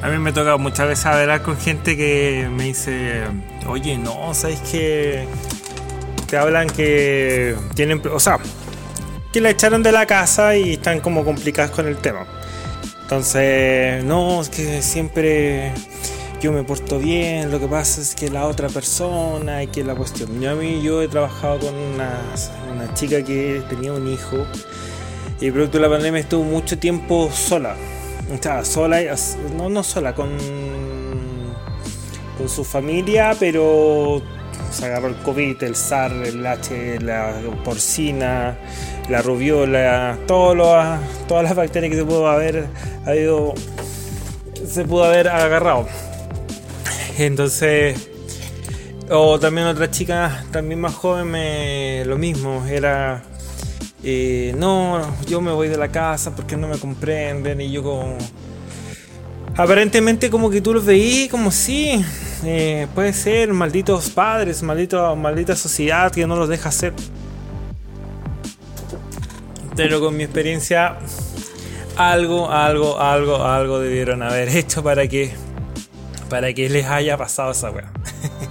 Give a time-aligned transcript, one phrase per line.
[0.00, 3.22] A mí me toca muchas veces hablar con gente que me dice,
[3.66, 5.26] oye, no, ¿sabes qué?
[6.28, 8.38] Te hablan que tienen, o sea,
[9.32, 12.26] que la echaron de la casa y están como complicadas con el tema.
[13.02, 15.72] Entonces, no, es que siempre
[16.40, 19.96] yo me porto bien, lo que pasa es que la otra persona y que la
[19.96, 20.40] cuestión.
[20.40, 22.20] Yo a mí yo he trabajado con una,
[22.72, 24.46] una chica que tenía un hijo
[25.40, 27.74] y producto de la pandemia estuvo mucho tiempo sola.
[28.32, 29.00] Estaba sola,
[29.56, 30.30] no, no sola, con,
[32.36, 34.22] con su familia, pero
[34.70, 38.58] se agarró el COVID, el SAR, el H, la porcina,
[39.08, 40.56] la rubiola, todas
[41.28, 42.66] las bacterias que se pudo haber
[44.66, 45.86] se pudo haber agarrado.
[47.16, 48.10] Entonces,
[49.10, 53.22] o también otra chica, también más joven, me, lo mismo, era,
[54.02, 58.16] eh, no, yo me voy de la casa porque no me comprenden y yo como...
[59.56, 62.04] Aparentemente como que tú los veí como sí,
[62.44, 66.92] eh, puede ser malditos padres, maldito, maldita sociedad que no los deja hacer.
[69.74, 70.98] Pero con mi experiencia,
[71.96, 75.32] algo, algo, algo, algo debieron haber hecho para que
[76.28, 77.90] para que les haya pasado esa weá.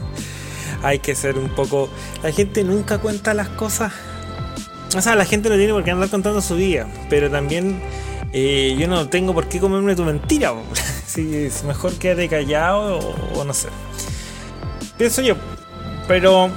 [0.84, 1.90] Hay que ser un poco.
[2.24, 3.94] La gente nunca cuenta las cosas.
[4.98, 6.88] O sea, la gente no tiene por qué andar contando su vida.
[7.08, 7.80] Pero también
[8.34, 10.54] eh, yo no tengo por qué comerme tu mentira.
[11.06, 13.00] si es mejor quedarte callado
[13.36, 13.70] o, no sé.
[14.98, 15.36] Pienso yo.
[16.08, 16.50] Pero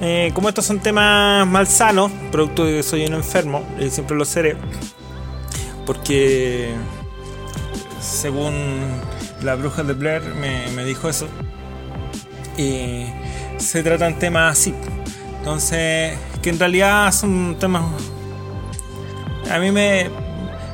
[0.00, 4.24] eh, como estos son temas malsanos, producto de que soy un enfermo, y siempre lo
[4.24, 4.56] seré.
[5.84, 6.72] Porque
[8.00, 8.54] según
[9.42, 11.26] la bruja de Blair me, dijo eso.
[12.56, 13.06] Y
[13.58, 14.74] se tratan temas así.
[15.38, 16.16] Entonces,
[16.46, 17.82] que en realidad son temas.
[19.50, 20.08] A mí me.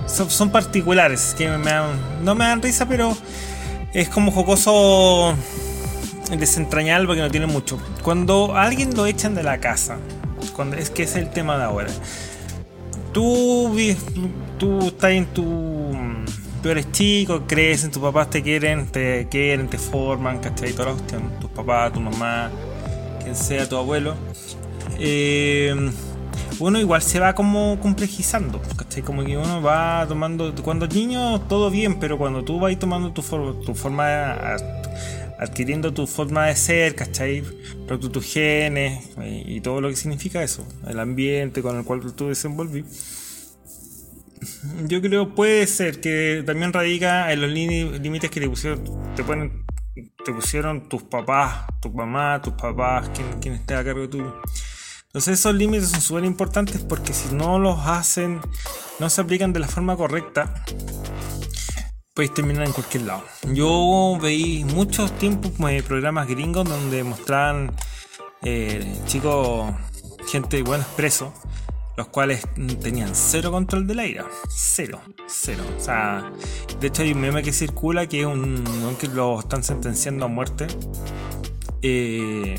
[0.06, 1.72] Son, particulares, que me
[2.22, 3.16] no me dan risa, pero
[3.94, 5.34] es como jocoso
[6.36, 7.78] desentrañar porque no tiene mucho.
[8.02, 9.96] Cuando alguien lo echan de la casa,
[10.54, 11.88] cuando es que es el tema de ahora.
[13.14, 13.74] Tú,
[14.58, 15.90] tú estás en tu
[16.62, 20.74] tú eres chico, crecen, tus papás te quieren, te quieren, te forman, ¿cachai?
[20.74, 20.98] Toda la
[21.40, 22.50] tus papás, tu mamá,
[23.22, 24.14] quien sea, tu abuelo.
[24.98, 25.74] Eh,
[26.58, 29.02] uno igual se va como complejizando, ¿cachai?
[29.02, 33.22] Como que uno va tomando, cuando niño todo bien, pero cuando tú vas tomando tu,
[33.22, 34.56] forma, tu forma,
[35.38, 37.42] adquiriendo tu forma de ser, ¿cachai?
[37.86, 42.28] Pero tus genes y, todo lo que significa eso, el ambiente con el cual tú
[42.28, 43.22] desenvolvís
[44.86, 48.82] yo creo puede ser que también radica en los límites que te pusieron,
[49.14, 49.64] te ponen,
[50.24, 54.40] te pusieron tus papás, tu mamá, tus papás, quien, quien esté a cargo tuyo.
[55.12, 58.40] Entonces esos límites son súper importantes porque si no los hacen,
[58.98, 60.64] no se aplican de la forma correcta,
[62.14, 63.22] puedes terminar en cualquier lado.
[63.52, 67.76] Yo veí muchos tiempos de programas gringos donde mostraban
[68.42, 69.74] eh, chicos,
[70.26, 71.30] gente buenos presos
[71.96, 72.42] los cuales
[72.80, 74.24] tenían cero control del aire.
[74.48, 75.62] Cero, cero.
[75.76, 76.32] O sea,
[76.80, 78.64] de hecho hay un meme que circula que es un,
[78.98, 80.66] que lo están sentenciando a muerte.
[81.82, 82.58] Eh,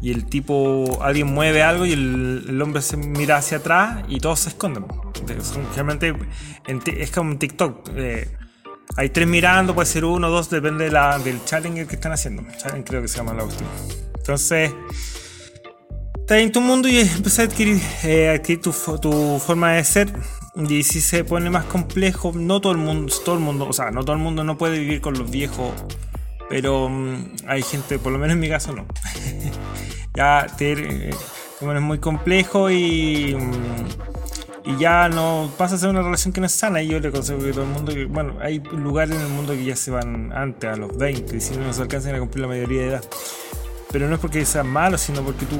[0.00, 4.40] y el tipo, alguien mueve algo y el, hombre se mira hacia atrás y todos
[4.40, 4.84] se esconden.
[5.74, 6.14] Generalmente
[6.66, 7.90] es como un TikTok.
[7.96, 8.28] Eh,
[8.96, 12.44] hay tres mirando, puede ser uno, dos, depende de la, del challenge que están haciendo.
[12.84, 13.68] Creo que se llama la última.
[14.16, 14.72] Entonces,
[16.20, 20.12] estás en tu mundo y empiezas a adquirir, eh, tu, forma de ser.
[20.54, 23.90] Y si se pone más complejo, no todo el mundo, todo el mundo, o sea,
[23.90, 25.72] no todo el mundo no puede vivir con los viejos,
[26.48, 28.86] pero mm, hay gente, por lo menos en mi caso no.
[30.18, 31.10] ya te, eh,
[31.60, 36.46] es muy complejo y, mm, y ya no pasa a ser una relación que no
[36.46, 36.82] es sana.
[36.82, 39.64] Y yo le aconsejo que todo el mundo, bueno, hay lugares en el mundo que
[39.64, 42.48] ya se van antes, a los 20, y si no se alcanzan a cumplir la
[42.48, 43.04] mayoría de edad.
[43.92, 45.56] Pero no es porque sean malos, sino porque tú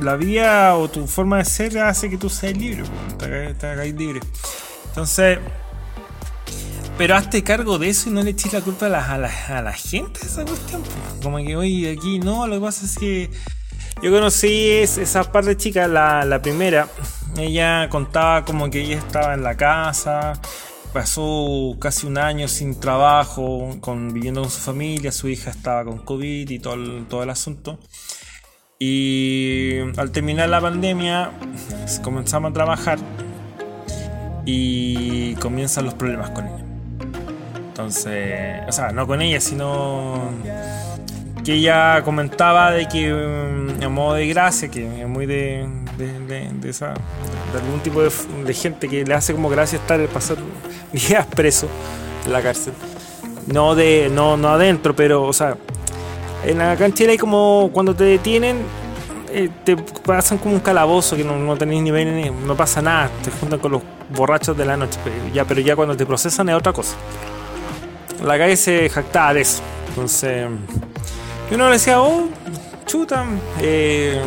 [0.00, 2.84] la vida o tu forma de ser hace que tú seas libre,
[3.18, 4.20] te, hagáis libre.
[4.86, 5.38] Entonces,
[7.00, 9.72] pero hazte cargo de eso y no le eches la culpa a la, a la,
[9.72, 10.82] gente de esa cuestión.
[11.22, 13.30] Como que, hoy aquí no, lo que pasa es que
[14.02, 16.88] yo conocí esa parte chica, la, la primera.
[17.38, 20.38] Ella contaba como que ella estaba en la casa,
[20.92, 26.00] pasó casi un año sin trabajo, con, viviendo con su familia, su hija estaba con
[26.00, 26.76] COVID y todo
[27.08, 27.78] todo el asunto.
[28.78, 31.32] Y al terminar la pandemia
[32.02, 32.98] comenzamos a trabajar
[34.44, 36.69] y comienzan los problemas con ella.
[37.70, 40.28] Entonces, o sea, no con ella, sino
[41.44, 46.68] que ella comentaba de que mm, a modo de gracia, que es muy de, de,
[46.68, 50.38] esa, de algún tipo de, gente que le hace como gracia estar pasar
[50.92, 51.68] días preso
[52.26, 52.72] en la cárcel.
[53.46, 54.10] No de.
[54.12, 55.56] no, no adentro, pero, o sea.
[56.44, 58.62] En la canchera hay como cuando te detienen,
[59.30, 63.10] eh, te pasan como un calabozo que no, no tenéis ni ni no pasa nada,
[63.22, 63.82] te juntan con los
[64.16, 66.96] borrachos de la noche, pero ya, pero ya cuando te procesan es otra cosa.
[68.22, 69.62] La calle se jactaba de eso.
[69.88, 70.48] Entonces,
[71.48, 72.28] yo uno le decía, oh,
[72.86, 73.24] chuta,
[73.60, 74.20] eh,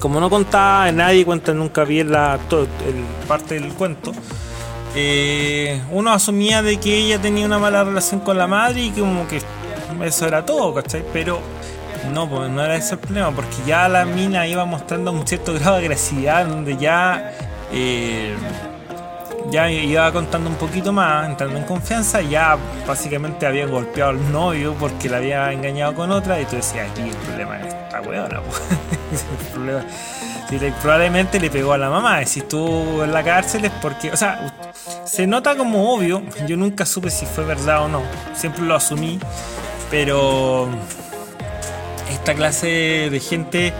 [0.00, 4.12] como no contaba, nadie cuenta nunca bien la todo, el, parte del cuento.
[4.94, 9.00] Eh, uno asumía de que ella tenía una mala relación con la madre y que
[9.00, 9.40] como que
[10.04, 11.04] eso era todo, ¿cachai?
[11.12, 11.40] Pero
[12.12, 15.54] no, pues no era ese el problema, porque ya la mina iba mostrando un cierto
[15.54, 17.32] grado de agresividad, donde ya
[17.72, 18.34] eh,
[19.50, 22.56] ya iba contando un poquito más, entrando en confianza, ya
[22.86, 27.02] básicamente había golpeado al novio porque la había engañado con otra, y tú decías, aquí
[27.02, 28.40] el problema es esta weona,
[29.40, 29.84] el problema,
[30.80, 34.54] probablemente le pegó a la mamá, si estuvo en la cárcel es porque, o sea,
[35.04, 38.02] se nota como obvio, yo nunca supe si fue verdad o no,
[38.34, 39.18] siempre lo asumí,
[39.90, 40.68] pero
[42.10, 43.72] esta clase de gente,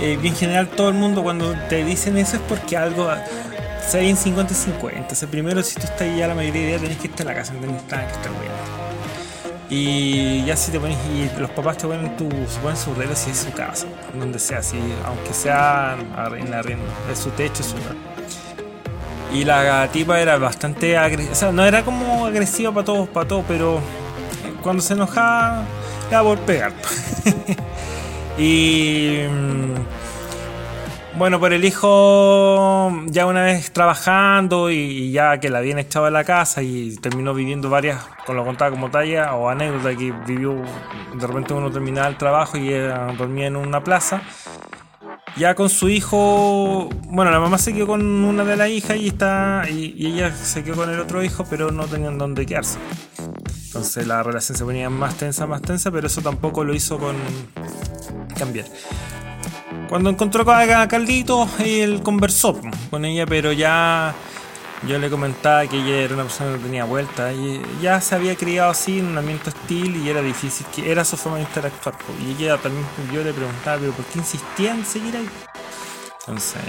[0.00, 3.08] eh, bien general, todo el mundo cuando te dicen eso es porque algo
[3.86, 5.12] se hay en 50 y 50.
[5.12, 7.26] O sea, primero, si tú estás ya la mayoría de días tenés que estar en
[7.28, 8.08] la casa, tenés que estar
[9.70, 13.14] Y ya si te pones, y los papás te ponen tu, se ponen su regla
[13.14, 13.86] si es su casa,
[14.18, 15.96] donde sea, si, aunque sea
[16.36, 17.76] en la rienda, es su techo, es su
[19.32, 23.28] Y la tipa era bastante agresiva, o sea, no era como agresiva para todos, para
[23.28, 23.80] todos, pero
[24.62, 25.64] cuando se enojaba,
[26.10, 26.72] era por pegar.
[28.38, 29.95] y mm,
[31.18, 36.10] bueno, por el hijo, ya una vez trabajando y, ya que la habían echado de
[36.10, 40.54] la casa y terminó viviendo varias, con lo contaba como talla o anécdota, que vivió,
[41.14, 42.70] de repente uno terminaba el trabajo y
[43.16, 44.20] dormía en una plaza.
[45.36, 49.08] Ya con su hijo, bueno, la mamá se quedó con una de las hijas y,
[49.08, 52.78] está, y, ella se quedó con el otro hijo, pero no tenían dónde quedarse.
[53.66, 57.16] Entonces la relación se ponía más tensa, más tensa, pero eso tampoco lo hizo con
[58.38, 58.66] cambiar.
[59.88, 62.60] Cuando encontró a Caldito, él conversó
[62.90, 64.14] con ella, pero ya
[64.86, 68.36] yo le comentaba que ella era una persona que tenía vuelta y ya se había
[68.36, 71.96] criado así en un ambiente hostil y era difícil, que era su forma de interactuar.
[72.20, 75.28] Y ella también, yo le preguntaba, pero ¿por qué insistía en seguir ahí?
[76.20, 76.62] Entonces,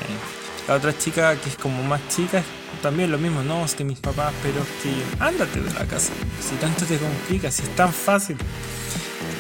[0.68, 2.44] la otra chica que es como más chica,
[2.82, 6.14] también lo mismo, no, es que mis papás, pero es que ándate de la casa,
[6.40, 8.38] si tanto te complica, si es tan fácil.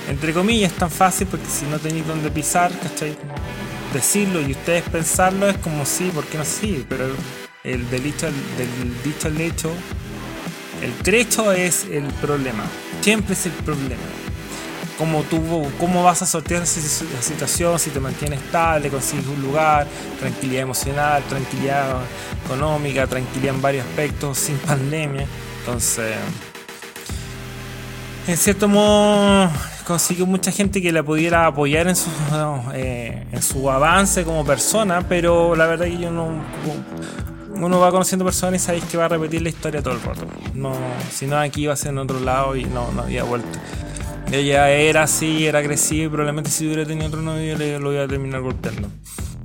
[0.07, 3.17] Entre comillas, tan fácil porque si no tenéis dónde pisar, ¿cachai?
[3.93, 7.05] decirlo y ustedes pensarlo es como sí, porque no sí, pero
[7.63, 9.71] el delito, del dicho al hecho,
[10.81, 12.63] el trecho es el problema,
[13.01, 14.03] siempre es el problema.
[14.97, 16.81] Cómo, tú, cómo vas a sortear esa
[17.21, 19.85] situación, si te mantienes estable, consigues un lugar,
[20.19, 21.97] tranquilidad emocional, tranquilidad
[22.45, 25.27] económica, tranquilidad en varios aspectos, sin pandemia.
[25.59, 26.15] Entonces,
[28.27, 29.51] en cierto modo,
[29.87, 32.09] consiguió mucha gente que la pudiera apoyar en su,
[32.73, 36.43] eh, en su avance como persona, pero la verdad que yo no...
[37.53, 40.27] Uno va conociendo personas y sabéis que va a repetir la historia todo el rato.
[40.53, 40.75] No,
[41.09, 43.59] si no, aquí iba a ser en otro lado y no, no había vuelta.
[44.31, 48.03] Ella era así, era agresiva y probablemente si hubiera tenido otro novio le, lo iba
[48.03, 48.89] a terminar golpeando.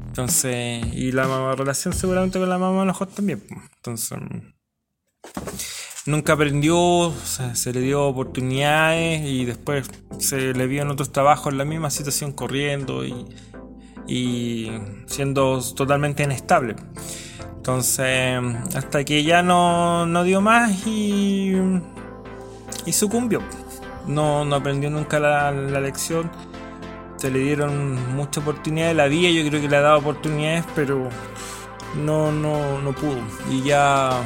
[0.09, 3.43] Entonces, y la relación seguramente con la mamá a lo mejor también.
[3.77, 4.19] Entonces,
[6.07, 11.59] nunca aprendió, se, le dio oportunidades y después se le vio en otros trabajos en
[11.59, 14.73] la misma situación corriendo y,
[15.07, 16.77] siendo totalmente inestable.
[17.57, 18.41] Entonces,
[18.75, 21.53] hasta que ya no, dio más y,
[22.85, 23.41] y sucumbió.
[24.07, 26.31] No, no aprendió nunca la, la lección.
[27.17, 28.97] Se le dieron muchas oportunidades.
[28.97, 31.09] La vida yo creo que le ha dado oportunidades, pero
[31.95, 33.21] no, no, no pudo.
[33.49, 34.21] Y ya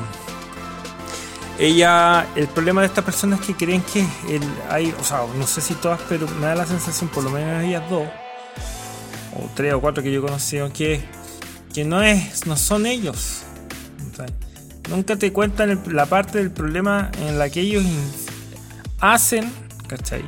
[1.59, 5.47] ella, el problema de estas personas es que creen que el, hay, o sea, no
[5.47, 8.07] sé si todas, pero me da la sensación, por lo menos ellas dos,
[9.35, 11.03] o tres o cuatro que yo he conocido, que,
[11.73, 13.43] que no, es, no son ellos.
[14.91, 17.85] nunca te cuentan la parte del problema en la que ellos
[19.01, 19.51] hacen,
[19.89, 20.25] ¿cachai?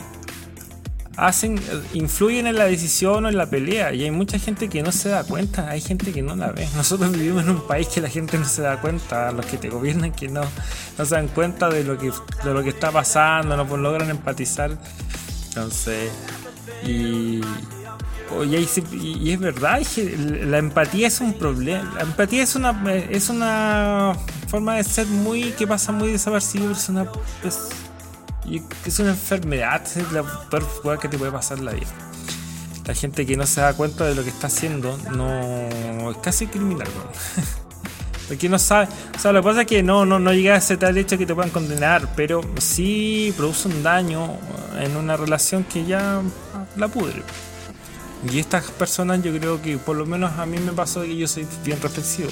[1.18, 1.60] Hacen,
[1.94, 3.92] influyen en la decisión o en la pelea.
[3.92, 6.66] Y hay mucha gente que no se da cuenta, hay gente que no la ve.
[6.76, 9.68] Nosotros vivimos en un país que la gente no se da cuenta, los que te
[9.68, 10.42] gobiernan que no,
[10.96, 12.12] no se dan cuenta de lo que,
[12.44, 14.70] de lo que está pasando, no pues logran empatizar.
[15.48, 16.12] Entonces,
[16.84, 17.40] y,
[18.92, 19.82] y, es verdad,
[20.44, 21.94] la empatía es un problema.
[21.96, 24.12] La empatía es una, es una
[24.46, 26.72] forma de ser muy que pasa muy desapercibido.
[26.72, 27.48] Y
[28.82, 31.88] que es una enfermedad, es la peor que te puede pasar en la vida.
[32.86, 36.46] La gente que no se da cuenta de lo que está haciendo no es casi
[36.46, 36.88] criminal.
[38.28, 38.88] Porque no sabe.
[39.16, 41.16] O sea, lo que pasa es que no, no, no llega a ese tal hecho
[41.16, 44.36] que te puedan condenar, pero sí produce un daño
[44.78, 46.20] en una relación que ya
[46.76, 47.22] la pudre.
[48.30, 51.26] Y estas personas, yo creo que por lo menos a mí me pasó que yo
[51.26, 52.28] soy bien reflexivo.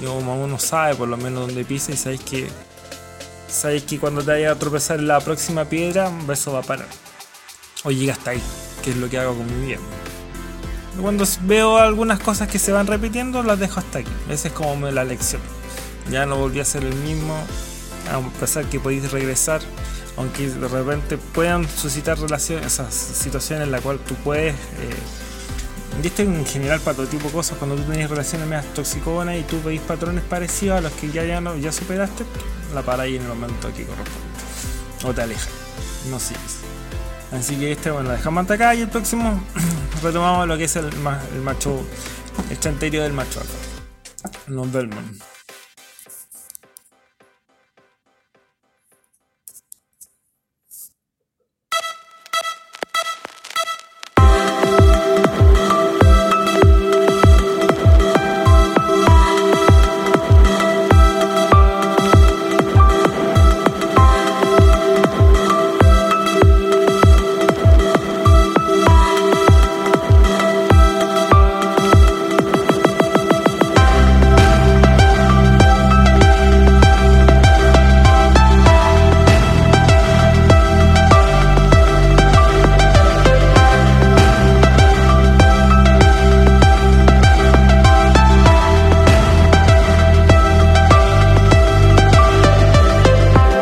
[0.00, 2.48] Yo, uno sabe por lo menos dónde pisa y sabéis que.
[3.50, 6.86] Sabéis que cuando te vaya a tropezar en la próxima piedra, eso va a parar.
[7.82, 8.42] O llega hasta ahí,
[8.82, 9.78] que es lo que hago con mi vida.
[11.00, 14.10] Cuando veo algunas cosas que se van repitiendo, las dejo hasta aquí.
[14.28, 15.42] Esa es como la lección.
[16.10, 17.34] Ya no volví a ser el mismo,
[18.12, 19.60] a pesar que podéis regresar,
[20.16, 24.54] aunque de repente puedan suscitar relaciones, esas situaciones en las cuales tú puedes.
[24.54, 28.64] Eh, y esto en general para todo tipo de cosas, cuando tú tenés relaciones más
[28.74, 32.24] toxiconas y tú veis patrones parecidos a los que ya, ya, no, ya superaste,
[32.74, 34.28] la paráis en el momento que corresponde.
[35.04, 35.48] O te alejas,
[36.10, 36.58] no sigues.
[37.32, 39.40] Así que este, bueno, lo dejamos hasta acá y el próximo
[40.02, 41.80] retomamos lo que es el, el macho,
[42.50, 43.40] el chanterio del macho
[44.48, 45.29] Nos vemos.